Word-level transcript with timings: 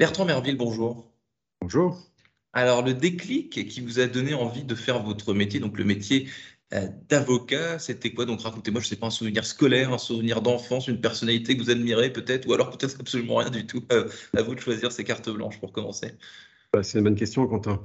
Bertrand 0.00 0.24
Merville, 0.24 0.56
bonjour. 0.56 1.08
Bonjour. 1.60 2.02
Alors, 2.52 2.84
le 2.84 2.94
déclic 2.94 3.68
qui 3.68 3.80
vous 3.80 4.00
a 4.00 4.08
donné 4.08 4.34
envie 4.34 4.64
de 4.64 4.74
faire 4.74 5.00
votre 5.00 5.32
métier, 5.34 5.60
donc 5.60 5.78
le 5.78 5.84
métier 5.84 6.28
euh, 6.72 6.88
d'avocat, 7.08 7.78
c'était 7.78 8.12
quoi? 8.12 8.24
Donc, 8.26 8.40
racontez-moi, 8.40 8.80
je 8.80 8.86
ne 8.86 8.88
sais 8.88 8.96
pas, 8.96 9.06
un 9.06 9.10
souvenir 9.10 9.46
scolaire, 9.46 9.92
un 9.92 9.98
souvenir 9.98 10.42
d'enfance, 10.42 10.88
une 10.88 11.00
personnalité 11.00 11.56
que 11.56 11.62
vous 11.62 11.70
admirez 11.70 12.12
peut-être, 12.12 12.48
ou 12.48 12.54
alors 12.54 12.70
peut-être 12.76 12.98
absolument 12.98 13.36
rien 13.36 13.50
du 13.50 13.68
tout. 13.68 13.84
Euh, 13.92 14.08
à 14.36 14.42
vous 14.42 14.56
de 14.56 14.60
choisir 14.60 14.90
ces 14.90 15.04
cartes 15.04 15.30
blanches 15.30 15.60
pour 15.60 15.70
commencer. 15.70 16.10
Bah, 16.72 16.82
c'est 16.82 16.98
une 16.98 17.04
bonne 17.04 17.14
question, 17.14 17.46
Quentin. 17.46 17.80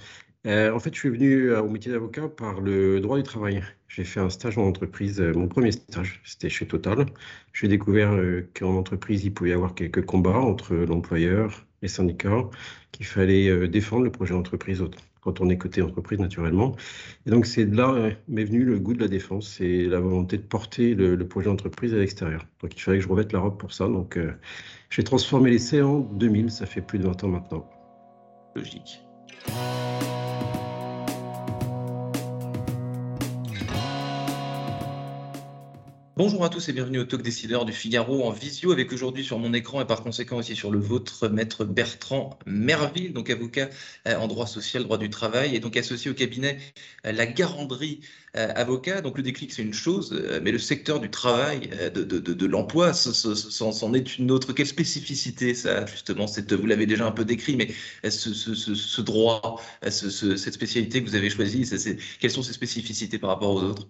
Euh, 0.47 0.73
en 0.73 0.79
fait, 0.79 0.91
je 0.95 0.99
suis 0.99 1.09
venu 1.09 1.53
au 1.53 1.69
métier 1.69 1.91
d'avocat 1.91 2.27
par 2.27 2.59
le 2.59 3.01
droit 3.01 3.17
du 3.17 3.23
travail. 3.23 3.63
J'ai 3.87 4.03
fait 4.03 4.19
un 4.19 4.31
stage 4.31 4.57
en 4.57 4.63
entreprise, 4.63 5.19
mon 5.19 5.47
premier 5.47 5.73
stage, 5.73 6.21
c'était 6.25 6.49
chez 6.49 6.65
Total. 6.65 7.05
J'ai 7.53 7.67
découvert 7.67 8.17
qu'en 8.55 8.75
entreprise, 8.77 9.25
il 9.25 9.31
pouvait 9.31 9.51
y 9.51 9.53
avoir 9.53 9.75
quelques 9.75 10.05
combats 10.05 10.39
entre 10.39 10.73
l'employeur, 10.73 11.67
les 11.81 11.87
syndicats, 11.87 12.49
qu'il 12.91 13.05
fallait 13.05 13.49
euh, 13.49 13.67
défendre 13.67 14.03
le 14.03 14.11
projet 14.11 14.33
d'entreprise 14.33 14.83
quand 15.21 15.41
on 15.41 15.49
est 15.49 15.57
côté 15.57 15.81
entreprise 15.81 16.19
naturellement. 16.19 16.75
Et 17.25 17.29
donc 17.29 17.45
c'est 17.45 17.65
de 17.65 17.75
là 17.75 17.91
euh, 17.91 18.11
m'est 18.27 18.45
venu 18.45 18.63
le 18.63 18.79
goût 18.79 18.93
de 18.93 18.99
la 18.99 19.07
défense 19.07 19.59
et 19.61 19.85
la 19.85 19.99
volonté 19.99 20.37
de 20.37 20.43
porter 20.43 20.95
le, 20.95 21.17
projet 21.27 21.47
d'entreprise 21.49 21.93
à 21.93 21.97
l'extérieur. 21.97 22.45
Donc 22.61 22.75
il 22.75 22.81
fallait 22.81 22.97
que 22.97 23.03
je 23.03 23.09
revête 23.09 23.33
la 23.33 23.39
robe 23.39 23.57
pour 23.57 23.73
ça. 23.73 23.87
Donc 23.87 24.17
euh, 24.17 24.31
j'ai 24.89 25.03
transformé 25.03 25.51
l'essai 25.51 25.81
en 25.81 25.99
2000, 25.99 26.51
ça 26.51 26.65
fait 26.65 26.81
plus 26.81 26.99
de 26.99 27.03
20 27.03 27.23
ans 27.23 27.29
maintenant. 27.29 27.69
Logique. 28.55 29.01
Bonjour 36.19 36.43
à 36.43 36.49
tous 36.49 36.67
et 36.67 36.73
bienvenue 36.73 36.99
au 36.99 37.05
Talk 37.05 37.21
Décideur 37.21 37.63
du 37.63 37.71
Figaro 37.71 38.25
en 38.25 38.31
visio 38.31 38.73
avec 38.73 38.91
aujourd'hui 38.91 39.23
sur 39.23 39.39
mon 39.39 39.53
écran 39.53 39.79
et 39.79 39.85
par 39.85 40.03
conséquent 40.03 40.35
aussi 40.35 40.53
sur 40.53 40.69
le 40.69 40.77
vôtre, 40.77 41.29
maître 41.29 41.63
Bertrand 41.63 42.37
Merville, 42.45 43.13
donc 43.13 43.29
avocat 43.29 43.69
euh, 44.05 44.17
en 44.17 44.27
droit 44.27 44.45
social, 44.45 44.83
droit 44.83 44.97
du 44.97 45.09
travail 45.09 45.55
et 45.55 45.61
donc 45.61 45.77
associé 45.77 46.11
au 46.11 46.13
cabinet 46.13 46.59
euh, 47.05 47.13
La 47.13 47.25
Garandrie 47.25 48.01
euh, 48.35 48.51
Avocat. 48.53 48.99
Donc 48.99 49.15
le 49.15 49.23
déclic 49.23 49.53
c'est 49.53 49.61
une 49.61 49.73
chose, 49.73 50.11
mais 50.43 50.51
le 50.51 50.57
secteur 50.59 50.99
du 50.99 51.09
travail, 51.09 51.69
de, 51.95 52.03
de, 52.03 52.19
de, 52.19 52.45
l'emploi, 52.45 52.91
c'en 52.91 53.93
est 53.93 54.17
une 54.17 54.29
autre. 54.31 54.51
Quelle 54.51 54.67
spécificité 54.67 55.53
ça 55.53 55.85
justement 55.85 56.27
cette, 56.27 56.51
Vous 56.51 56.67
l'avez 56.67 56.85
déjà 56.85 57.07
un 57.07 57.11
peu 57.11 57.23
décrit, 57.23 57.55
mais 57.55 57.69
ce, 58.03 58.33
ce, 58.33 58.55
ce 58.55 59.01
droit, 59.01 59.61
cette 59.83 60.53
spécialité 60.53 61.01
que 61.01 61.09
vous 61.09 61.15
avez 61.15 61.29
choisie, 61.29 61.63
quelles 62.19 62.31
sont 62.31 62.43
ces 62.43 62.51
spécificités 62.51 63.19
par 63.19 63.29
rapport 63.29 63.51
aux 63.51 63.63
autres? 63.63 63.87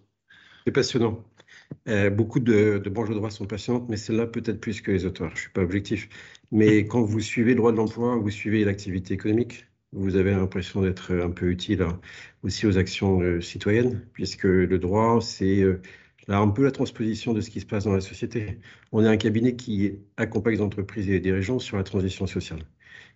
C'est 0.68 0.72
passionnant. 0.72 1.24
Euh, 1.88 2.10
beaucoup 2.10 2.40
de, 2.40 2.78
de 2.80 2.90
branches 2.90 3.10
de 3.10 3.14
droit 3.16 3.32
sont 3.32 3.46
patientes, 3.46 3.88
mais 3.90 3.98
celle-là 3.98 4.28
peut-être 4.28 4.60
plus 4.60 4.82
que 4.82 4.92
les 4.92 5.06
auteurs. 5.06 5.30
Je 5.30 5.36
ne 5.36 5.40
suis 5.40 5.50
pas 5.52 5.62
objectif. 5.62 6.10
Mais 6.52 6.86
quand 6.88 7.02
vous 7.02 7.20
suivez 7.20 7.52
le 7.52 7.58
droit 7.58 7.72
de 7.72 7.78
l'emploi, 7.78 8.16
vous 8.18 8.30
suivez 8.30 8.64
l'activité 8.64 9.14
économique, 9.14 9.68
vous 9.92 10.16
avez 10.16 10.32
l'impression 10.32 10.82
d'être 10.82 11.14
un 11.16 11.32
peu 11.32 11.50
utile 11.50 11.82
hein, 11.82 12.00
aussi 12.44 12.68
aux 12.68 12.78
actions 12.78 13.22
euh, 13.22 13.42
citoyennes, 13.42 14.08
puisque 14.14 14.44
le 14.44 14.80
droit, 14.80 15.20
c'est 15.22 15.62
euh, 15.62 15.82
un 16.28 16.50
peu 16.50 16.64
la 16.64 16.72
transposition 16.72 17.34
de 17.34 17.42
ce 17.42 17.50
qui 17.50 17.60
se 17.62 17.66
passe 17.66 17.86
dans 17.86 17.94
la 17.94 18.02
société. 18.02 18.60
On 18.92 19.04
est 19.04 19.08
un 19.08 19.18
cabinet 19.18 19.56
qui 19.56 20.00
accompagne 20.18 20.56
les 20.56 20.62
entreprises 20.62 21.10
et 21.10 21.14
les 21.14 21.20
dirigeants 21.20 21.60
sur 21.60 21.78
la 21.78 21.84
transition 21.84 22.28
sociale. 22.28 22.66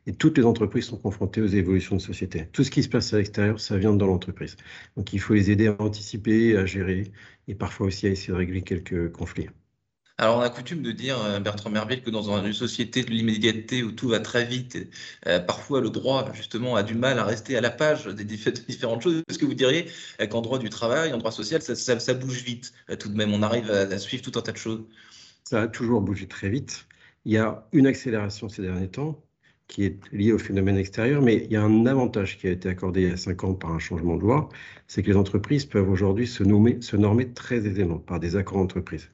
Et 0.06 0.14
toutes 0.14 0.38
les 0.38 0.46
entreprises 0.46 0.86
sont 0.86 0.98
confrontées 0.98 1.42
aux 1.42 1.48
évolutions 1.48 1.96
de 1.96 2.02
société. 2.02 2.48
Tout 2.52 2.64
ce 2.64 2.72
qui 2.72 2.84
se 2.84 2.90
passe 2.90 3.14
à 3.14 3.18
l'extérieur, 3.18 3.60
ça 3.60 3.78
vient 3.78 3.94
dans 3.94 4.08
l'entreprise. 4.08 4.58
Donc 4.98 5.14
il 5.14 5.20
faut 5.20 5.34
les 5.34 5.52
aider 5.52 5.68
à 5.68 5.76
anticiper, 5.80 6.58
à 6.58 6.66
gérer 6.66 7.12
et 7.48 7.56
parfois 7.56 7.88
aussi 7.88 8.08
à 8.08 8.10
essayer 8.10 8.34
de 8.34 8.38
régler 8.38 8.62
quelques 8.62 9.12
conflits. 9.12 9.48
Alors, 10.20 10.38
on 10.38 10.42
a 10.42 10.50
coutume 10.50 10.84
de 10.84 10.92
dire, 10.92 11.20
euh, 11.24 11.40
Bertrand 11.40 11.72
Merville, 11.72 12.04
que 12.04 12.12
dans 12.12 12.32
une 12.38 12.54
société 12.54 13.04
de 13.04 13.10
l'immédiateté 13.10 13.82
où 13.82 13.92
tout 13.92 14.10
va 14.10 14.20
très 14.20 14.46
vite, 14.46 14.78
euh, 15.26 15.40
parfois 15.40 15.82
le 15.82 15.90
droit, 15.90 16.32
justement, 16.34 16.76
a 16.76 16.84
du 16.84 16.94
mal 16.94 17.18
à 17.18 17.24
rester 17.24 17.58
à 17.58 17.62
la 17.62 17.72
page 17.72 18.06
des 18.06 18.24
différentes 18.24 19.02
choses. 19.02 19.24
Est-ce 19.28 19.40
que 19.40 19.46
vous 19.46 19.56
diriez 19.56 19.90
euh, 20.22 20.28
qu'en 20.28 20.42
droit 20.42 20.60
du 20.60 20.70
travail, 20.70 21.14
en 21.14 21.18
droit 21.18 21.32
social, 21.32 21.64
ça, 21.64 22.14
bouge 22.14 22.44
vite 22.44 22.74
tout 23.00 23.10
de 23.10 23.16
même? 23.16 23.34
On 23.34 23.42
arrive 23.42 23.72
à, 23.72 23.98
suivre 23.98 24.24
tout 24.24 24.38
un 24.38 24.44
tas 24.44 24.52
de 24.52 24.58
choses 24.58 24.86
Ça 25.46 25.64
a 25.64 25.68
toujours 25.68 26.02
bougé 26.02 26.28
très 26.28 26.50
vite. 26.50 26.86
Il 27.26 27.32
y 27.32 27.38
a 27.38 27.68
une 27.72 27.88
accélération 27.88 28.50
ces 28.50 28.62
derniers 28.62 28.90
temps 28.90 29.20
qui 29.68 29.86
est 29.86 30.00
lié 30.12 30.32
au 30.32 30.38
phénomène 30.38 30.78
extérieur, 30.78 31.22
mais 31.22 31.46
il 31.46 31.52
y 31.52 31.56
a 31.56 31.64
un 31.64 31.86
avantage 31.86 32.38
qui 32.38 32.48
a 32.48 32.52
été 32.52 32.70
accordé 32.70 33.04
il 33.04 33.10
y 33.10 33.12
a 33.12 33.18
cinq 33.18 33.44
ans 33.44 33.54
par 33.54 33.72
un 33.72 33.80
changement 33.80 34.16
de 34.18 34.22
loi, 34.22 34.50
c'est 34.88 35.04
que 35.04 35.10
les 35.10 35.18
entreprises 35.18 35.66
peuvent 35.66 35.90
aujourd'hui 35.90 36.28
se, 36.28 36.44
se 36.82 36.96
normer 36.96 37.34
très 37.34 37.66
aisément 37.66 38.00
par 38.00 38.20
des 38.20 38.36
accords 38.36 38.58
d'entreprise. 38.58 39.10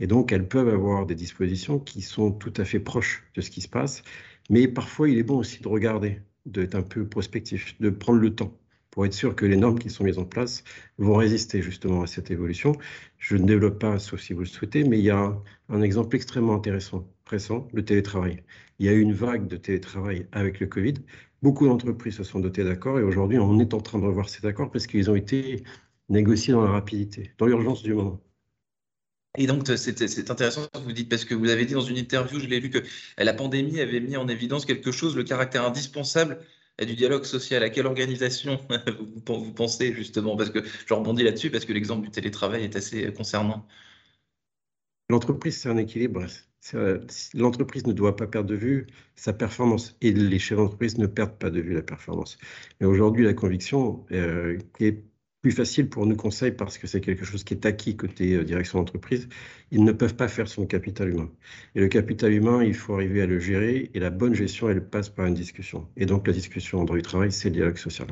Et 0.00 0.06
donc, 0.06 0.32
elles 0.32 0.48
peuvent 0.48 0.68
avoir 0.68 1.06
des 1.06 1.14
dispositions 1.14 1.78
qui 1.78 2.02
sont 2.02 2.30
tout 2.30 2.52
à 2.56 2.64
fait 2.64 2.80
proches 2.80 3.24
de 3.34 3.40
ce 3.40 3.50
qui 3.50 3.62
se 3.62 3.68
passe, 3.68 4.02
mais 4.50 4.68
parfois, 4.68 5.08
il 5.08 5.18
est 5.18 5.22
bon 5.22 5.38
aussi 5.38 5.60
de 5.62 5.68
regarder, 5.68 6.20
d'être 6.44 6.74
un 6.74 6.82
peu 6.82 7.08
prospectif, 7.08 7.78
de 7.80 7.90
prendre 7.90 8.20
le 8.20 8.34
temps 8.34 8.56
pour 8.90 9.04
être 9.04 9.12
sûr 9.12 9.36
que 9.36 9.44
les 9.44 9.56
normes 9.56 9.78
qui 9.78 9.90
sont 9.90 10.04
mises 10.04 10.18
en 10.18 10.24
place 10.24 10.64
vont 10.98 11.16
résister 11.16 11.60
justement 11.62 12.02
à 12.02 12.06
cette 12.06 12.30
évolution. 12.30 12.72
Je 13.18 13.36
ne 13.36 13.44
développe 13.44 13.78
pas, 13.78 13.98
sauf 13.98 14.20
si 14.20 14.32
vous 14.32 14.40
le 14.40 14.46
souhaitez, 14.46 14.84
mais 14.84 14.98
il 14.98 15.04
y 15.04 15.10
a 15.10 15.36
un 15.68 15.82
exemple 15.82 16.16
extrêmement 16.16 16.54
intéressant, 16.54 17.06
pressant, 17.26 17.68
le 17.74 17.84
télétravail. 17.84 18.42
Il 18.78 18.86
y 18.86 18.88
a 18.88 18.92
eu 18.92 19.00
une 19.00 19.12
vague 19.12 19.48
de 19.48 19.56
télétravail 19.56 20.26
avec 20.32 20.60
le 20.60 20.66
Covid. 20.66 20.94
Beaucoup 21.42 21.66
d'entreprises 21.66 22.16
se 22.16 22.24
sont 22.24 22.40
dotées 22.40 22.64
d'accords 22.64 22.98
et 22.98 23.02
aujourd'hui, 23.02 23.38
on 23.38 23.60
est 23.60 23.74
en 23.74 23.80
train 23.80 23.98
de 23.98 24.04
revoir 24.04 24.30
ces 24.30 24.46
accords 24.46 24.70
parce 24.70 24.86
qu'ils 24.86 25.10
ont 25.10 25.16
été 25.16 25.62
négociés 26.08 26.54
dans 26.54 26.64
la 26.64 26.70
rapidité, 26.70 27.32
dans 27.36 27.46
l'urgence 27.46 27.82
du 27.82 27.92
moment. 27.92 28.22
Et 29.36 29.46
donc, 29.46 29.66
c'est 29.66 30.30
intéressant 30.30 30.62
ce 30.62 30.78
que 30.78 30.82
vous 30.82 30.92
dites, 30.92 31.10
parce 31.10 31.26
que 31.26 31.34
vous 31.34 31.50
avez 31.50 31.66
dit 31.66 31.74
dans 31.74 31.82
une 31.82 31.98
interview, 31.98 32.40
je 32.40 32.46
l'ai 32.46 32.58
vu, 32.58 32.70
que 32.70 32.78
la 33.18 33.34
pandémie 33.34 33.80
avait 33.80 34.00
mis 34.00 34.16
en 34.16 34.28
évidence 34.28 34.64
quelque 34.64 34.92
chose, 34.92 35.14
le 35.14 35.24
caractère 35.24 35.66
indispensable 35.66 36.38
du 36.78 36.94
dialogue 36.94 37.24
social 37.24 37.62
À 37.62 37.70
quelle 37.70 37.86
organisation 37.86 38.60
vous 39.26 39.52
pensez 39.52 39.92
justement? 39.94 40.36
Parce 40.36 40.50
que 40.50 40.62
je 40.86 40.94
rebondis 40.94 41.22
là-dessus 41.22 41.50
parce 41.50 41.64
que 41.64 41.72
l'exemple 41.72 42.04
du 42.04 42.10
télétravail 42.10 42.64
est 42.64 42.76
assez 42.76 43.12
concernant. 43.12 43.66
L'entreprise, 45.10 45.58
c'est 45.58 45.68
un 45.68 45.76
équilibre. 45.76 46.26
L'entreprise 47.34 47.86
ne 47.86 47.92
doit 47.92 48.16
pas 48.16 48.26
perdre 48.26 48.48
de 48.48 48.54
vue 48.56 48.86
sa 49.14 49.32
performance 49.32 49.96
et 50.00 50.12
les 50.12 50.38
chefs 50.38 50.58
d'entreprise 50.58 50.98
ne 50.98 51.06
perdent 51.06 51.38
pas 51.38 51.50
de 51.50 51.60
vue 51.60 51.74
la 51.74 51.82
performance. 51.82 52.38
Mais 52.80 52.86
aujourd'hui, 52.86 53.24
la 53.24 53.34
conviction 53.34 54.04
euh, 54.12 54.58
est 54.80 55.02
plus 55.46 55.54
facile 55.54 55.88
pour 55.88 56.06
nous 56.06 56.16
conseils 56.16 56.50
parce 56.50 56.76
que 56.76 56.88
c'est 56.88 57.00
quelque 57.00 57.24
chose 57.24 57.44
qui 57.44 57.54
est 57.54 57.64
acquis 57.66 57.96
côté 57.96 58.34
euh, 58.34 58.42
direction 58.42 58.80
d'entreprise. 58.80 59.28
Ils 59.70 59.84
ne 59.84 59.92
peuvent 59.92 60.16
pas 60.16 60.26
faire 60.26 60.48
son 60.48 60.66
capital 60.66 61.10
humain. 61.10 61.30
Et 61.76 61.80
le 61.80 61.86
capital 61.86 62.32
humain, 62.32 62.64
il 62.64 62.74
faut 62.74 62.94
arriver 62.94 63.22
à 63.22 63.26
le 63.26 63.38
gérer 63.38 63.88
et 63.94 64.00
la 64.00 64.10
bonne 64.10 64.34
gestion, 64.34 64.68
elle 64.68 64.84
passe 64.84 65.08
par 65.08 65.24
une 65.26 65.34
discussion. 65.34 65.86
Et 65.96 66.04
donc 66.04 66.26
la 66.26 66.32
discussion 66.32 66.80
en 66.80 66.84
droit 66.84 66.96
du 66.96 67.02
travail, 67.02 67.30
c'est 67.30 67.50
le 67.50 67.54
dialogue 67.54 67.76
social. 67.76 68.08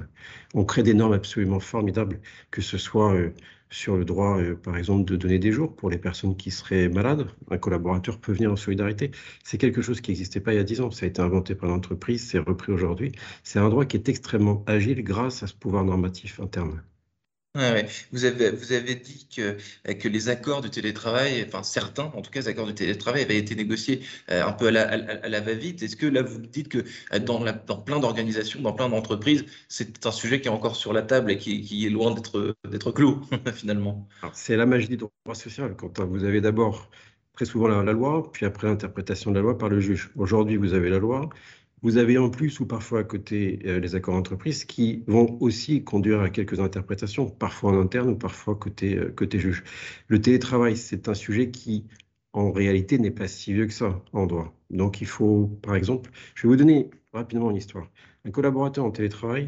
On 0.54 0.64
crée 0.64 0.84
des 0.84 0.94
normes 0.94 1.12
absolument 1.12 1.58
formidables, 1.58 2.20
que 2.52 2.62
ce 2.62 2.78
soit 2.78 3.12
euh, 3.12 3.30
sur 3.68 3.96
le 3.96 4.04
droit, 4.04 4.38
euh, 4.38 4.54
par 4.54 4.76
exemple, 4.76 5.04
de 5.10 5.16
donner 5.16 5.40
des 5.40 5.50
jours 5.50 5.74
pour 5.74 5.90
les 5.90 5.98
personnes 5.98 6.36
qui 6.36 6.52
seraient 6.52 6.88
malades. 6.88 7.26
Un 7.50 7.58
collaborateur 7.58 8.20
peut 8.20 8.32
venir 8.32 8.52
en 8.52 8.56
solidarité. 8.56 9.10
C'est 9.42 9.58
quelque 9.58 9.82
chose 9.82 10.00
qui 10.00 10.12
n'existait 10.12 10.38
pas 10.38 10.52
il 10.52 10.56
y 10.58 10.60
a 10.60 10.62
10 10.62 10.82
ans. 10.82 10.92
Ça 10.92 11.04
a 11.04 11.08
été 11.08 11.20
inventé 11.20 11.56
par 11.56 11.68
l'entreprise, 11.68 12.24
c'est 12.28 12.38
repris 12.38 12.70
aujourd'hui. 12.70 13.10
C'est 13.42 13.58
un 13.58 13.70
droit 13.70 13.86
qui 13.86 13.96
est 13.96 14.08
extrêmement 14.08 14.62
agile 14.68 15.02
grâce 15.02 15.42
à 15.42 15.48
ce 15.48 15.54
pouvoir 15.54 15.84
normatif 15.84 16.38
interne. 16.38 16.80
Vous 18.10 18.24
avez, 18.24 18.50
vous 18.50 18.72
avez 18.72 18.96
dit 18.96 19.28
que, 19.34 19.56
que 19.92 20.08
les 20.08 20.28
accords 20.28 20.60
du 20.60 20.70
télétravail, 20.70 21.44
enfin 21.46 21.62
certains, 21.62 22.06
en 22.06 22.20
tout 22.20 22.32
cas, 22.32 22.40
les 22.40 22.48
accords 22.48 22.66
du 22.66 22.74
télétravail 22.74 23.22
avaient 23.22 23.36
été 23.36 23.54
négociés 23.54 24.02
euh, 24.32 24.44
un 24.44 24.52
peu 24.52 24.66
à 24.66 24.70
la, 24.72 24.88
à, 24.88 25.28
la 25.28 25.40
va-vite. 25.40 25.80
Est-ce 25.80 25.94
que 25.94 26.06
là, 26.06 26.22
vous 26.22 26.38
dites 26.38 26.68
que 26.68 26.78
euh, 27.12 27.20
dans, 27.20 27.44
la, 27.44 27.52
dans 27.52 27.78
plein 27.78 28.00
d'organisations, 28.00 28.60
dans 28.60 28.72
plein 28.72 28.88
d'entreprises, 28.88 29.44
c'est 29.68 30.04
un 30.04 30.10
sujet 30.10 30.40
qui 30.40 30.48
est 30.48 30.50
encore 30.50 30.74
sur 30.74 30.92
la 30.92 31.02
table 31.02 31.30
et 31.30 31.38
qui, 31.38 31.60
qui 31.60 31.86
est 31.86 31.90
loin 31.90 32.12
d'être 32.12 32.90
clos, 32.90 33.20
finalement? 33.54 34.08
C'est 34.32 34.56
la 34.56 34.66
magie 34.66 34.88
du 34.88 34.96
droit 34.96 35.12
social. 35.34 35.76
Quand 35.76 36.00
vous 36.04 36.24
avez 36.24 36.40
d'abord 36.40 36.90
très 37.34 37.44
souvent 37.44 37.68
la 37.68 37.92
loi, 37.92 38.32
puis 38.32 38.46
après 38.46 38.66
l'interprétation 38.66 39.30
de 39.30 39.36
la 39.36 39.42
loi 39.42 39.58
par 39.58 39.68
le 39.68 39.78
juge. 39.78 40.10
Aujourd'hui, 40.16 40.56
vous 40.56 40.72
avez 40.74 40.90
la 40.90 40.98
loi, 40.98 41.28
vous 41.84 41.98
avez 41.98 42.18
en 42.18 42.30
plus 42.30 42.60
ou 42.60 42.66
parfois 42.66 43.00
à 43.00 43.04
côté 43.04 43.60
euh, 43.66 43.78
les 43.78 43.94
accords 43.94 44.14
d'entreprise 44.14 44.64
qui 44.64 45.04
vont 45.06 45.38
aussi 45.40 45.84
conduire 45.84 46.20
à 46.22 46.30
quelques 46.30 46.58
interprétations, 46.60 47.28
parfois 47.30 47.72
en 47.72 47.80
interne 47.80 48.10
ou 48.10 48.16
parfois 48.16 48.56
côté, 48.56 48.96
euh, 48.96 49.12
côté 49.12 49.38
juge. 49.38 49.62
Le 50.08 50.20
télétravail, 50.20 50.76
c'est 50.78 51.08
un 51.08 51.14
sujet 51.14 51.50
qui, 51.50 51.86
en 52.32 52.52
réalité, 52.52 52.98
n'est 52.98 53.10
pas 53.10 53.28
si 53.28 53.52
vieux 53.52 53.66
que 53.66 53.72
ça 53.74 54.02
en 54.14 54.26
droit. 54.26 54.54
Donc 54.70 55.00
il 55.02 55.06
faut, 55.06 55.46
par 55.62 55.76
exemple, 55.76 56.10
je 56.34 56.42
vais 56.44 56.48
vous 56.48 56.56
donner 56.56 56.90
rapidement 57.12 57.50
une 57.50 57.56
histoire. 57.58 57.90
Un 58.24 58.30
collaborateur 58.30 58.84
en 58.84 58.90
télétravail 58.90 59.46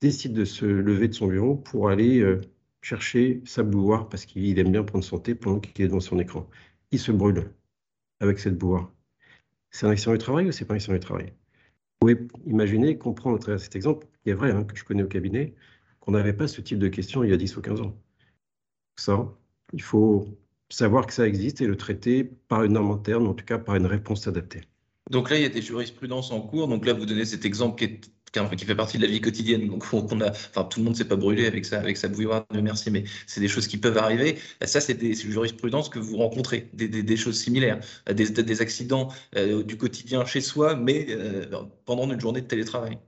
décide 0.00 0.34
de 0.34 0.44
se 0.44 0.66
lever 0.66 1.08
de 1.08 1.14
son 1.14 1.28
bureau 1.28 1.56
pour 1.56 1.88
aller 1.88 2.20
euh, 2.20 2.40
chercher 2.82 3.42
sa 3.46 3.62
bouilloire 3.62 4.08
parce 4.10 4.26
qu'il 4.26 4.58
aime 4.58 4.72
bien 4.72 4.84
prendre 4.84 5.04
son 5.04 5.18
thé 5.18 5.34
pendant 5.34 5.60
qu'il 5.60 5.84
est 5.84 5.88
devant 5.88 6.00
son 6.00 6.18
écran. 6.18 6.48
Il 6.90 6.98
se 7.00 7.12
brûle 7.12 7.52
avec 8.20 8.38
cette 8.38 8.58
bouilloire. 8.58 8.92
C'est 9.70 9.86
un 9.86 9.90
accident 9.90 10.12
du 10.12 10.18
travail 10.18 10.48
ou 10.48 10.52
c'est 10.52 10.66
pas 10.66 10.74
un 10.74 10.76
accident 10.76 10.94
du 10.94 11.00
travail? 11.00 11.32
Pouvez 12.02 12.28
imaginer, 12.46 12.98
comprendre 12.98 13.36
à 13.36 13.38
travers 13.38 13.60
cet 13.60 13.76
exemple, 13.76 14.06
il 14.24 14.32
est 14.32 14.34
vrai 14.34 14.50
hein, 14.50 14.64
que 14.64 14.76
je 14.76 14.84
connais 14.84 15.02
au 15.02 15.08
cabinet, 15.08 15.54
qu'on 16.00 16.12
n'avait 16.12 16.32
pas 16.32 16.48
ce 16.48 16.60
type 16.60 16.78
de 16.78 16.88
questions 16.88 17.22
il 17.22 17.30
y 17.30 17.32
a 17.32 17.36
10 17.36 17.56
ou 17.56 17.62
15 17.62 17.80
ans. 17.80 17.96
Ça, 18.96 19.32
il 19.72 19.82
faut 19.82 20.26
savoir 20.68 21.06
que 21.06 21.12
ça 21.12 21.26
existe 21.26 21.60
et 21.60 21.66
le 21.66 21.76
traiter 21.76 22.24
par 22.24 22.64
une 22.64 22.72
norme 22.72 22.90
interne, 22.90 23.26
en 23.26 23.34
tout 23.34 23.44
cas 23.44 23.58
par 23.58 23.76
une 23.76 23.86
réponse 23.86 24.26
adaptée. 24.26 24.62
Donc 25.10 25.30
là, 25.30 25.36
il 25.36 25.42
y 25.42 25.46
a 25.46 25.48
des 25.48 25.62
jurisprudences 25.62 26.32
en 26.32 26.40
cours. 26.40 26.68
Donc 26.68 26.86
là, 26.86 26.92
vous 26.92 27.06
donnez 27.06 27.24
cet 27.24 27.44
exemple 27.44 27.78
qui, 27.78 27.84
est, 27.84 28.00
qui 28.32 28.64
fait 28.64 28.74
partie 28.74 28.98
de 28.98 29.02
la 29.02 29.08
vie 29.08 29.20
quotidienne. 29.20 29.68
Donc 29.68 29.84
on 29.92 30.20
a, 30.20 30.30
enfin, 30.30 30.64
tout 30.64 30.80
le 30.80 30.84
monde 30.84 30.94
ne 30.94 30.98
s'est 30.98 31.08
pas 31.08 31.16
brûlé 31.16 31.46
avec 31.46 31.64
ça, 31.64 31.78
avec 31.78 31.96
sa 31.96 32.08
bouilloire, 32.08 32.44
merci, 32.52 32.90
mais 32.90 33.04
c'est 33.26 33.40
des 33.40 33.48
choses 33.48 33.66
qui 33.66 33.76
peuvent 33.78 33.98
arriver. 33.98 34.38
Ça, 34.64 34.80
c'est 34.80 34.94
des 34.94 35.14
jurisprudences 35.14 35.88
que 35.88 35.98
vous 35.98 36.16
rencontrez, 36.16 36.68
des, 36.72 36.88
des, 36.88 37.16
choses 37.16 37.38
similaires, 37.38 37.80
des, 38.10 38.30
des 38.30 38.62
accidents 38.62 39.08
euh, 39.36 39.62
du 39.62 39.76
quotidien 39.76 40.24
chez 40.24 40.40
soi, 40.40 40.76
mais 40.76 41.06
euh, 41.10 41.46
pendant 41.84 42.10
une 42.10 42.20
journée 42.20 42.40
de 42.40 42.46
télétravail. 42.46 42.98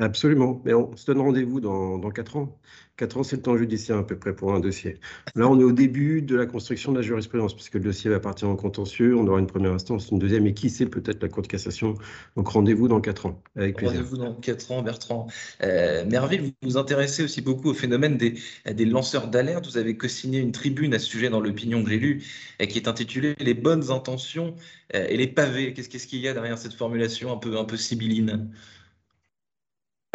Absolument, 0.00 0.62
mais 0.64 0.74
on 0.74 0.96
se 0.96 1.06
donne 1.06 1.20
rendez-vous 1.20 1.60
dans, 1.60 1.98
dans 1.98 2.10
4 2.10 2.36
ans. 2.36 2.56
4 2.98 3.16
ans, 3.16 3.22
c'est 3.24 3.34
le 3.34 3.42
temps 3.42 3.56
judiciaire 3.56 3.96
à 3.96 4.06
peu 4.06 4.16
près 4.16 4.32
pour 4.34 4.54
un 4.54 4.60
dossier. 4.60 5.00
Là, 5.34 5.48
on 5.48 5.58
est 5.58 5.64
au 5.64 5.72
début 5.72 6.22
de 6.22 6.36
la 6.36 6.46
construction 6.46 6.92
de 6.92 6.98
la 6.98 7.02
jurisprudence, 7.02 7.52
puisque 7.54 7.74
le 7.74 7.80
dossier 7.80 8.08
va 8.08 8.20
partir 8.20 8.48
en 8.48 8.54
contentieux, 8.54 9.16
on 9.16 9.26
aura 9.26 9.40
une 9.40 9.48
première 9.48 9.72
instance, 9.72 10.10
une 10.10 10.20
deuxième, 10.20 10.46
et 10.46 10.54
qui 10.54 10.70
sait, 10.70 10.86
peut-être 10.86 11.20
la 11.20 11.28
Cour 11.28 11.42
de 11.42 11.48
cassation. 11.48 11.94
Donc 12.36 12.46
rendez-vous 12.46 12.86
dans 12.86 13.00
4 13.00 13.26
ans, 13.26 13.42
avec 13.56 13.76
plaisir. 13.76 13.96
Rendez-vous 13.96 14.18
dans 14.18 14.34
4 14.34 14.70
ans, 14.70 14.82
Bertrand. 14.82 15.26
Euh, 15.62 16.04
Merville, 16.06 16.42
vous 16.42 16.52
vous 16.62 16.76
intéressez 16.76 17.24
aussi 17.24 17.40
beaucoup 17.40 17.70
au 17.70 17.74
phénomène 17.74 18.16
des, 18.16 18.34
des 18.72 18.84
lanceurs 18.84 19.26
d'alerte. 19.26 19.66
Vous 19.66 19.78
avez 19.78 19.96
co-signé 19.96 20.38
une 20.38 20.52
tribune 20.52 20.94
à 20.94 21.00
ce 21.00 21.06
sujet 21.06 21.28
dans 21.28 21.40
l'opinion 21.40 21.82
que 21.82 21.90
j'ai 21.90 21.98
lue, 21.98 22.22
euh, 22.62 22.66
qui 22.66 22.78
est 22.78 22.86
intitulée 22.86 23.34
Les 23.40 23.54
bonnes 23.54 23.90
intentions 23.90 24.54
euh, 24.94 25.06
et 25.08 25.16
les 25.16 25.26
pavés. 25.26 25.72
Qu'est-ce 25.74 26.06
qu'il 26.06 26.20
y 26.20 26.28
a 26.28 26.34
derrière 26.34 26.56
cette 26.56 26.74
formulation 26.74 27.32
un 27.32 27.36
peu, 27.36 27.58
un 27.58 27.64
peu 27.64 27.76
sibylline? 27.76 28.48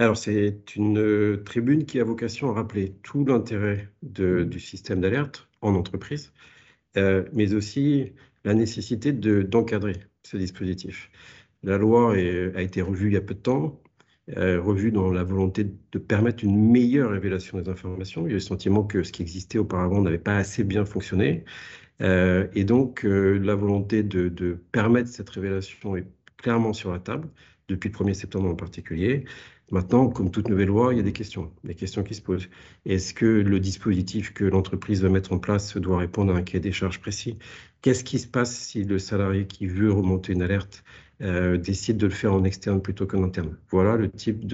Alors, 0.04 0.18
c'est 0.18 0.76
une 0.76 1.00
euh, 1.00 1.44
tribune 1.46 1.86
qui 1.86 1.98
a 2.02 2.04
vocation 2.04 2.50
à 2.50 2.54
rappeler 2.54 2.94
tout 3.04 3.24
l'intérêt 3.24 3.88
du 4.02 4.60
système 4.60 5.00
d'alerte 5.00 5.48
en 5.62 5.76
entreprise, 5.76 6.34
euh, 6.98 7.24
mais 7.32 7.54
aussi 7.54 8.12
la 8.44 8.54
nécessité 8.54 9.14
d'encadrer 9.14 9.96
ce 10.24 10.36
dispositif. 10.36 11.10
La 11.64 11.78
loi 11.78 12.16
a 12.16 12.62
été 12.62 12.82
revue 12.82 13.08
il 13.08 13.14
y 13.14 13.18
a 13.18 13.22
peu 13.22 13.34
de 13.34 13.40
temps, 13.40 13.82
euh, 14.38 14.60
revue 14.62 14.92
dans 14.92 15.10
la 15.10 15.24
volonté 15.24 15.64
de 15.94 16.00
permettre 16.00 16.44
une 16.44 16.72
meilleure 16.72 17.12
révélation 17.12 17.58
des 17.62 17.70
informations. 17.70 18.28
Il 18.28 18.32
y 18.32 18.34
a 18.34 18.36
le 18.36 18.40
sentiment 18.42 18.84
que 18.84 19.04
ce 19.04 19.14
qui 19.14 19.22
existait 19.22 19.58
auparavant 19.58 20.02
n'avait 20.02 20.18
pas 20.18 20.36
assez 20.36 20.66
bien 20.66 20.84
fonctionné. 20.86 21.46
et 22.02 22.64
donc, 22.66 23.04
la 23.04 23.56
volonté 23.56 24.04
de, 24.04 24.28
de 24.28 24.54
permettre 24.74 25.10
cette 25.10 25.30
révélation 25.30 25.96
est 25.96 26.08
clairement 26.38 26.74
sur 26.74 26.92
la 26.92 27.00
table 27.00 27.30
depuis 27.70 27.90
le 27.90 27.96
1er 27.96 28.14
septembre 28.14 28.50
en 28.50 28.56
particulier. 28.56 29.26
Maintenant, 29.72 30.10
comme 30.10 30.30
toute 30.30 30.50
nouvelle 30.50 30.68
loi, 30.68 30.94
il 30.94 30.98
y 30.98 31.00
a 31.00 31.04
des 31.04 31.14
questions, 31.14 31.52
des 31.64 31.76
questions 31.76 32.04
qui 32.04 32.14
se 32.16 32.22
posent. 32.22 32.48
Est-ce 32.86 33.14
que 33.14 33.26
le 33.26 33.60
dispositif 33.60 34.34
que 34.34 34.44
l'entreprise 34.44 35.02
va 35.02 35.10
mettre 35.10 35.34
en 35.34 35.40
place 35.40 35.78
doit 35.78 35.98
répondre 35.98 36.34
à 36.34 36.38
un 36.38 36.44
cahier 36.44 36.60
des 36.60 36.72
charges 36.72 37.00
précis? 37.00 37.38
Qu'est-ce 37.82 38.04
qui 38.04 38.20
se 38.20 38.28
passe 38.28 38.56
si 38.56 38.84
le 38.84 39.00
salarié 39.00 39.48
qui 39.48 39.66
veut 39.68 39.92
remonter 39.92 40.34
une 40.34 40.42
alerte 40.42 40.84
euh, 41.22 41.58
décide 41.58 41.98
de 41.98 42.08
le 42.08 42.14
faire 42.14 42.34
en 42.34 42.44
externe 42.44 42.82
plutôt 42.82 43.08
qu'en 43.08 43.24
interne? 43.24 43.58
Voilà 43.72 43.98
le 43.98 44.10
type 44.12 44.46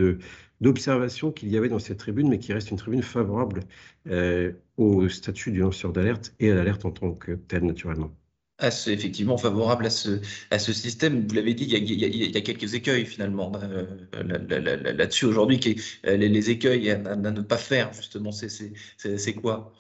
d'observation 0.62 1.32
qu'il 1.32 1.50
y 1.50 1.58
avait 1.58 1.70
dans 1.70 1.80
cette 1.80 1.98
tribune, 2.00 2.30
mais 2.30 2.40
qui 2.40 2.54
reste 2.54 2.72
une 2.72 2.78
tribune 2.78 3.04
favorable 3.04 3.62
euh, 4.08 4.54
au 4.78 5.10
statut 5.10 5.52
du 5.52 5.60
lanceur 5.60 5.92
d'alerte 5.92 6.34
et 6.40 6.52
à 6.52 6.56
l'alerte 6.56 6.86
en 6.86 6.92
tant 6.92 7.12
que 7.14 7.34
telle, 7.34 7.66
naturellement 7.66 8.12
effectivement 8.62 9.38
favorable 9.38 9.86
à 9.86 9.90
ce, 9.90 10.22
à 10.52 10.60
ce 10.60 10.74
système. 10.74 11.26
Vous 11.28 11.36
l'avez 11.36 11.54
dit, 11.54 11.66
il 11.66 12.34
y, 12.34 12.38
a, 12.38 12.42
quelques 12.42 12.74
écueils 12.74 13.06
finalement 13.06 13.52
euh, 13.64 13.86
là-dessus 14.94 15.26
aujourd'hui. 15.26 15.60
Euh, 16.06 16.18
les, 16.18 16.30
les, 16.30 16.50
écueils 16.50 16.92
à, 16.92 17.16
ne 17.16 17.42
pas 17.42 17.58
faire, 17.58 17.94
justement, 17.94 18.32
c'est 18.32 19.34
quoi? 19.34 19.74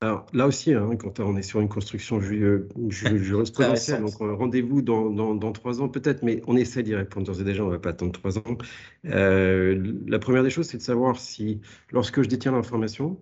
Alors 0.00 0.26
là 0.32 0.48
aussi, 0.48 0.74
hein, 0.74 0.96
quand 0.96 1.20
on 1.20 1.36
est 1.36 1.42
sur 1.42 1.60
une 1.60 1.68
construction 1.68 2.20
jurisprudentielle, 2.88 4.00
donc 4.00 4.20
euh, 4.20 4.34
rendez-vous 4.34 4.82
dans, 4.82 5.10
dans, 5.10 5.52
trois 5.52 5.80
ans 5.80 5.88
peut-être, 5.88 6.24
mais 6.24 6.42
on 6.48 6.56
essaie 6.56 6.82
d'y 6.82 6.96
répondre 6.96 7.24
d'ores 7.24 7.40
et 7.40 7.44
déjà, 7.44 7.62
on 7.62 7.66
ne 7.66 7.72
va 7.72 7.78
pas 7.78 7.90
attendre 7.90 8.12
trois 8.12 8.36
ans. 8.36 8.58
la 9.04 10.18
première 10.18 10.42
des 10.42 10.50
choses, 10.50 10.66
c'est 10.66 10.78
de 10.78 10.82
savoir 10.82 11.20
si, 11.20 11.60
lorsque 11.92 12.20
je 12.20 12.28
détiens 12.28 12.50
l'information, 12.50 13.20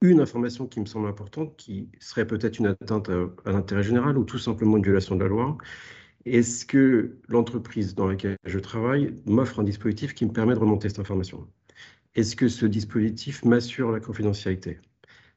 une 0.00 0.20
information 0.20 0.66
qui 0.66 0.80
me 0.80 0.86
semble 0.86 1.08
importante, 1.08 1.56
qui 1.56 1.88
serait 1.98 2.26
peut-être 2.26 2.58
une 2.58 2.68
atteinte 2.68 3.08
à, 3.08 3.50
l'intérêt 3.50 3.82
général 3.82 4.16
ou 4.18 4.24
tout 4.24 4.38
simplement 4.38 4.76
une 4.76 4.84
violation 4.84 5.16
de 5.16 5.22
la 5.22 5.28
loi. 5.28 5.58
Est-ce 6.24 6.64
que 6.64 7.18
l'entreprise 7.28 7.94
dans 7.94 8.06
laquelle 8.06 8.36
je 8.44 8.58
travaille 8.58 9.14
m'offre 9.26 9.60
un 9.60 9.64
dispositif 9.64 10.14
qui 10.14 10.26
me 10.26 10.32
permet 10.32 10.54
de 10.54 10.58
remonter 10.58 10.88
cette 10.88 11.00
information? 11.00 11.48
Est-ce 12.14 12.36
que 12.36 12.48
ce 12.48 12.66
dispositif 12.66 13.44
m'assure 13.44 13.90
la 13.92 14.00
confidentialité? 14.00 14.78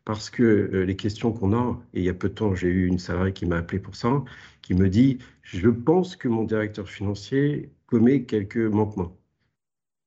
Parce 0.06 0.30
que 0.30 0.44
euh, 0.44 0.84
les 0.84 0.96
questions 0.96 1.32
qu'on 1.32 1.54
a, 1.54 1.80
et 1.94 2.00
il 2.00 2.06
y 2.06 2.10
a 2.10 2.14
peu 2.14 2.30
de 2.30 2.34
temps, 2.34 2.56
j'ai 2.56 2.70
eu 2.70 2.88
une 2.88 3.00
salariée 3.00 3.34
qui 3.34 3.46
m'a 3.46 3.58
appelé 3.58 3.80
pour 3.80 3.96
ça, 3.96 4.24
qui 4.62 4.74
me 4.74 4.90
dit 4.90 5.20
Je 5.44 5.70
pense 5.70 6.16
que 6.16 6.28
mon 6.28 6.44
directeur 6.44 6.90
financier 6.90 7.72
commet 7.88 8.24
quelques 8.24 8.58
manquements. 8.58 9.16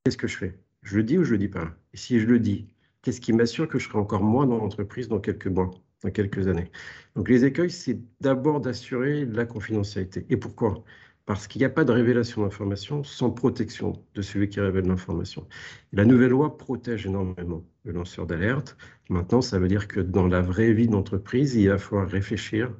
Qu'est-ce 0.03 0.17
que 0.17 0.27
je 0.27 0.37
fais? 0.37 0.59
Je 0.83 0.97
le 0.97 1.03
dis 1.03 1.17
ou 1.17 1.23
je 1.23 1.31
le 1.31 1.37
dis 1.37 1.47
pas? 1.47 1.75
Et 1.93 1.97
si 1.97 2.19
je 2.19 2.27
le 2.27 2.39
dis, 2.39 2.67
qu'est-ce 3.05 3.21
qui 3.21 3.33
m'assure 3.33 3.67
que 3.67 3.79
je 3.79 3.87
serai 3.87 3.99
encore 3.99 4.23
moins 4.23 4.47
dans 4.47 4.57
l'entreprise 4.57 5.07
dans 5.07 5.19
quelques 5.19 5.47
mois, 5.47 5.69
dans 6.03 6.09
quelques 6.11 6.47
années? 6.47 6.71
Donc 7.15 7.29
les 7.29 7.45
écueils, 7.45 7.69
c'est 7.69 7.99
d'abord 8.19 8.59
d'assurer 8.61 9.25
la 9.25 9.45
confidentialité. 9.45 10.25
Et 10.29 10.37
pourquoi? 10.37 10.83
Parce 11.25 11.47
qu'il 11.47 11.59
n'y 11.59 11.65
a 11.65 11.69
pas 11.69 11.83
de 11.85 11.91
révélation 11.91 12.41
d'information 12.43 13.03
sans 13.03 13.31
protection 13.31 13.93
de 14.15 14.21
celui 14.23 14.49
qui 14.49 14.59
révèle 14.59 14.87
l'information. 14.87 15.47
La 15.93 16.05
nouvelle 16.05 16.31
loi 16.31 16.57
protège 16.57 17.05
énormément 17.05 17.63
le 17.83 17.93
lanceur 17.93 18.25
d'alerte. 18.25 18.75
Maintenant, 19.09 19.41
ça 19.41 19.59
veut 19.59 19.67
dire 19.67 19.87
que 19.87 19.99
dans 19.99 20.27
la 20.27 20.41
vraie 20.41 20.73
vie 20.73 20.87
d'entreprise, 20.87 21.55
il 21.55 21.69
va 21.69 21.77
falloir 21.77 22.09
réfléchir 22.09 22.73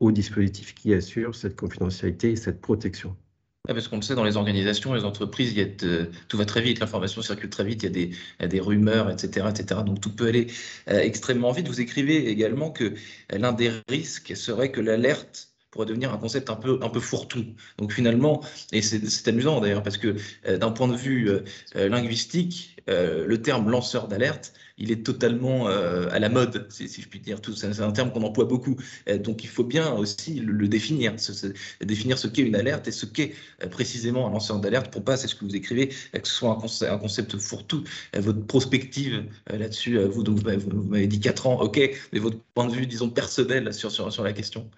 au 0.00 0.10
dispositif 0.10 0.74
qui 0.74 0.94
assure 0.94 1.34
cette 1.34 1.56
confidentialité 1.56 2.32
et 2.32 2.36
cette 2.36 2.60
protection 2.62 3.16
parce 3.74 3.88
qu'on 3.88 3.96
le 3.96 4.02
sait, 4.02 4.14
dans 4.14 4.24
les 4.24 4.36
organisations, 4.36 4.94
les 4.94 5.04
entreprises, 5.04 5.52
il 5.52 5.58
y 5.58 5.62
a 5.62 6.06
tout 6.28 6.36
va 6.36 6.44
très 6.44 6.60
vite, 6.60 6.80
l'information 6.80 7.22
circule 7.22 7.50
très 7.50 7.64
vite, 7.64 7.82
il 7.82 7.96
y 7.96 8.44
a 8.44 8.48
des, 8.48 8.60
rumeurs, 8.60 9.10
etc., 9.10 9.46
etc. 9.50 9.80
Donc 9.84 10.00
tout 10.00 10.14
peut 10.14 10.28
aller 10.28 10.46
euh, 10.88 11.00
extrêmement 11.00 11.52
vite. 11.52 11.68
Vous 11.68 11.80
écrivez 11.80 12.28
également 12.28 12.70
que 12.70 12.94
l'un 13.30 13.52
des 13.52 13.70
risques 13.88 14.36
serait 14.36 14.70
que 14.70 14.80
l'alerte 14.80 15.55
pourrait 15.76 15.86
devenir 15.86 16.12
un 16.12 16.18
concept 16.18 16.50
un 16.50 16.56
peu, 16.56 16.78
un 16.82 16.88
peu 16.88 17.00
fourre-tout. 17.00 17.44
Donc 17.78 17.92
finalement, 17.92 18.42
et 18.72 18.82
c'est 18.82 19.28
amusant 19.28 19.60
d'ailleurs, 19.60 19.82
parce 19.82 19.98
que 19.98 20.16
euh, 20.48 20.58
d'un 20.58 20.70
point 20.70 20.88
de 20.88 20.96
vue 20.96 21.28
euh, 21.28 21.88
linguistique, 21.88 22.72
le 22.88 23.36
terme 23.42 23.68
lanceur 23.68 24.06
d'alerte 24.06 24.52
il 24.78 24.90
est 24.90 25.04
totalement 25.04 25.68
euh, 25.68 26.08
à 26.10 26.18
la 26.18 26.28
mode, 26.28 26.66
si, 26.70 26.88
je 26.88 27.08
puis 27.08 27.20
dire. 27.20 27.38
C'est 27.54 27.80
un 27.80 27.92
terme 27.92 28.12
qu'on 28.12 28.22
emploie 28.22 28.44
beaucoup. 28.44 28.76
Euh, 29.08 29.18
donc 29.18 29.44
il 29.44 29.48
faut 29.48 29.64
bien 29.64 29.92
aussi 29.94 30.34
le, 30.40 30.68
définir, 30.68 31.14
définir 31.80 32.18
ce 32.18 32.28
qu'est 32.28 32.42
une 32.42 32.56
alerte 32.56 32.88
et 32.88 32.92
ce 32.92 33.06
qu'est 33.06 33.34
euh, 33.62 33.68
précisément 33.68 34.26
un 34.26 34.30
lanceur 34.30 34.58
d'alerte 34.58 34.92
pour 34.92 35.04
pas, 35.04 35.16
c'est 35.16 35.28
ce 35.28 35.34
que 35.34 35.44
vous 35.44 35.56
écrivez, 35.56 35.88
que 35.88 36.28
ce 36.28 36.32
soit 36.32 36.50
un 36.50 36.98
concept, 36.98 37.38
fourre-tout. 37.38 37.84
votre 38.14 38.44
prospective 38.46 39.24
là-dessus, 39.48 39.98
vous, 39.98 40.24
m'avez 40.88 41.06
dit 41.06 41.20
4 41.20 41.46
ans, 41.46 41.60
ok, 41.60 41.78
mais 42.12 42.18
votre 42.18 42.38
point 42.54 42.66
de 42.66 42.72
vue, 42.72 42.86
disons, 42.86 43.08
personnel 43.08 43.72
sur, 43.72 43.90
sur 43.90 44.24
la 44.24 44.32
question. 44.32 44.68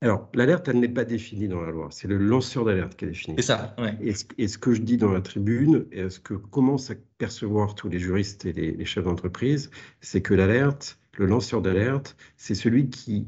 Alors, 0.00 0.30
l'alerte, 0.32 0.68
elle 0.68 0.78
n'est 0.78 0.88
pas 0.88 1.04
définie 1.04 1.48
dans 1.48 1.60
la 1.60 1.72
loi. 1.72 1.88
C'est 1.90 2.06
le 2.06 2.18
lanceur 2.18 2.64
d'alerte 2.64 2.94
qui 2.96 3.04
est 3.04 3.08
défini. 3.08 3.36
C'est 3.38 3.46
ça, 3.46 3.74
et, 4.00 4.12
ce, 4.12 4.58
que 4.58 4.72
je 4.72 4.80
dis 4.80 4.96
dans 4.96 5.10
la 5.10 5.20
tribune, 5.20 5.86
et 5.90 6.08
ce 6.08 6.20
que 6.20 6.34
commencent 6.34 6.90
à 6.90 6.94
percevoir 7.18 7.74
tous 7.74 7.88
les 7.88 7.98
juristes 7.98 8.46
et 8.46 8.52
les, 8.52 8.84
chefs 8.84 9.04
d'entreprise, 9.04 9.70
c'est 10.00 10.22
que 10.22 10.34
l'alerte, 10.34 11.00
le 11.16 11.26
lanceur 11.26 11.62
d'alerte, 11.62 12.16
c'est 12.36 12.54
celui 12.54 12.90
qui 12.90 13.26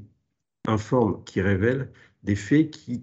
informe, 0.68 1.24
qui 1.24 1.40
révèle 1.40 1.90
des 2.22 2.36
faits 2.36 2.70
qui, 2.70 3.02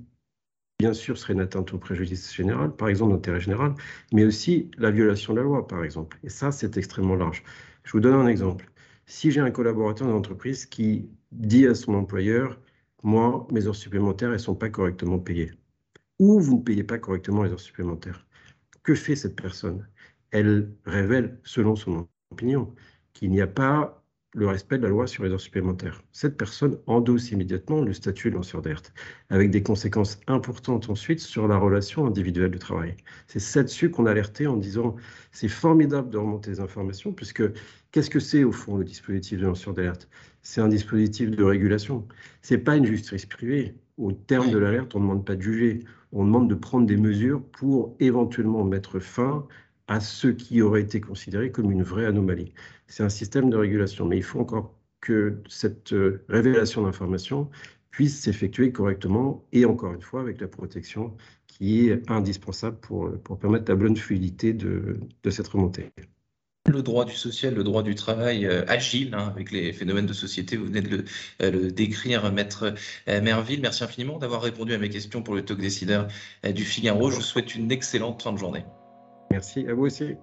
bien 0.79 0.93
sûr, 0.93 1.17
seraient 1.17 1.33
une 1.33 1.41
atteinte 1.41 1.73
au 1.73 1.77
préjudice 1.77 2.33
général, 2.33 2.73
par 2.73 2.87
exemple 2.87 3.11
l'intérêt 3.11 3.41
général, 3.41 3.73
mais 4.13 4.23
aussi 4.23 4.71
la 4.77 4.91
violation 4.91 5.33
de 5.33 5.39
la 5.39 5.43
loi, 5.43 5.67
par 5.67 5.83
exemple. 5.83 6.17
Et 6.23 6.29
ça, 6.29 6.53
c'est 6.53 6.77
extrêmement 6.77 7.15
large. 7.15 7.43
Je 7.83 7.91
vous 7.91 7.99
donne 7.99 8.15
un 8.15 8.27
exemple. 8.27 8.71
Si 9.07 9.31
j'ai 9.31 9.41
un 9.41 9.51
collaborateur 9.51 10.07
d'entreprise 10.07 10.65
qui 10.65 11.09
dit 11.33 11.67
à 11.67 11.75
son 11.75 11.93
employeur, 11.95 12.57
moi, 13.03 13.47
mes 13.51 13.67
heures 13.67 13.75
supplémentaires, 13.75 14.29
elles 14.29 14.35
ne 14.35 14.39
sont 14.39 14.55
pas 14.55 14.69
correctement 14.69 15.19
payées. 15.19 15.51
Ou 16.19 16.39
vous 16.39 16.57
ne 16.57 16.63
payez 16.63 16.83
pas 16.83 16.97
correctement 16.99 17.43
les 17.43 17.51
heures 17.51 17.59
supplémentaires. 17.59 18.27
Que 18.83 18.95
fait 18.95 19.15
cette 19.15 19.35
personne? 19.35 19.87
Elle 20.31 20.73
révèle, 20.85 21.39
selon 21.43 21.75
son 21.75 22.07
opinion, 22.31 22.73
qu'il 23.13 23.31
n'y 23.31 23.41
a 23.41 23.47
pas 23.47 23.96
le 24.37 24.47
respect 24.47 24.77
de 24.77 24.83
la 24.83 24.89
loi 24.89 25.07
sur 25.07 25.23
les 25.23 25.31
heures 25.31 25.41
supplémentaires. 25.41 26.03
Cette 26.11 26.37
personne 26.37 26.77
endosse 26.85 27.31
immédiatement 27.31 27.81
le 27.81 27.91
statut 27.91 28.29
de 28.29 28.35
lanceur 28.35 28.61
d'alerte, 28.61 28.93
avec 29.31 29.49
des 29.49 29.63
conséquences 29.63 30.19
importantes 30.27 30.91
ensuite 30.91 31.19
sur 31.19 31.47
la 31.47 31.57
relation 31.57 32.05
individuelle 32.05 32.51
de 32.51 32.57
travail. 32.59 32.95
C'est 33.25 33.55
là-dessus 33.55 33.89
qu'on 33.89 34.05
a 34.05 34.11
alerté 34.11 34.45
en 34.45 34.55
disant 34.55 34.95
c'est 35.31 35.47
formidable 35.47 36.11
de 36.11 36.19
remonter 36.19 36.51
les 36.51 36.59
informations, 36.59 37.13
puisque 37.13 37.41
qu'est-ce 37.91 38.11
que 38.11 38.19
c'est 38.19 38.43
au 38.43 38.51
fond 38.51 38.77
le 38.77 38.85
dispositif 38.85 39.39
de 39.39 39.47
lanceur 39.47 39.73
d'alerte? 39.73 40.07
C'est 40.43 40.61
un 40.61 40.67
dispositif 40.67 41.31
de 41.31 41.43
régulation. 41.43 42.07
Ce 42.43 42.53
n'est 42.53 42.61
pas 42.61 42.75
une 42.75 42.85
justice 42.85 43.25
privée. 43.25 43.73
Au 43.97 44.11
terme 44.11 44.51
de 44.51 44.59
l'alerte, 44.59 44.93
on 44.93 44.99
ne 44.99 45.05
demande 45.05 45.25
pas 45.25 45.35
de 45.35 45.41
juger, 45.41 45.79
on 46.11 46.23
demande 46.23 46.47
de 46.47 46.53
prendre 46.53 46.85
des 46.85 46.97
mesures 46.97 47.41
pour 47.53 47.95
éventuellement 47.99 48.63
mettre 48.63 48.99
fin 48.99 49.47
à 49.87 49.99
ce 49.99 50.27
qui 50.27 50.61
aurait 50.61 50.81
été 50.81 51.01
considéré 51.01 51.51
comme 51.51 51.71
une 51.71 51.83
vraie 51.83 52.05
anomalie. 52.05 52.53
C'est 52.87 53.03
un 53.03 53.09
système 53.09 53.49
de 53.49 53.57
régulation, 53.57 54.05
mais 54.05 54.17
il 54.17 54.23
faut 54.23 54.39
encore 54.39 54.73
que 55.01 55.41
cette 55.47 55.93
euh, 55.93 56.23
révélation 56.29 56.83
d'informations 56.83 57.49
puisse 57.91 58.19
s'effectuer 58.19 58.71
correctement 58.71 59.45
et 59.53 59.65
encore 59.65 59.93
une 59.93 60.01
fois 60.01 60.21
avec 60.21 60.41
la 60.41 60.47
protection 60.47 61.15
qui 61.47 61.89
est 61.89 62.09
indispensable 62.11 62.77
pour, 62.77 63.11
pour 63.23 63.39
permettre 63.39 63.71
la 63.71 63.75
bonne 63.75 63.97
fluidité 63.97 64.53
de, 64.53 64.99
cette 65.29 65.47
remontée 65.47 65.91
le 66.67 66.83
droit 66.83 67.05
du 67.05 67.15
social, 67.15 67.55
le 67.55 67.63
droit 67.63 67.81
du 67.81 67.95
travail 67.95 68.45
euh, 68.45 68.65
agile 68.67 69.15
hein, 69.15 69.31
avec 69.33 69.51
les 69.51 69.71
phénomènes 69.73 70.05
de 70.05 70.13
société. 70.13 70.57
Vous 70.57 70.65
venez 70.65 70.81
de 70.81 70.97
le, 70.97 71.05
euh, 71.41 71.71
décrire, 71.71 72.31
Maître 72.31 72.73
euh, 73.07 73.21
Merville. 73.21 73.61
Merci 73.61 73.83
infiniment 73.83 74.17
d'avoir 74.17 74.41
répondu 74.41 74.73
à 74.73 74.77
mes 74.77 74.89
questions 74.89 75.23
pour 75.23 75.33
le 75.33 75.45
talk 75.45 75.59
décideur 75.59 76.07
du 76.53 76.65
Figaro. 76.65 77.09
Je 77.09 77.15
vous 77.15 77.21
souhaite 77.21 77.55
une 77.55 77.71
excellente 77.71 78.21
fin 78.21 78.33
de 78.33 78.37
journée. 78.37 78.65
Merci 79.31 79.67
à 79.67 79.73
vous 79.73 79.85
aussi. 79.85 80.15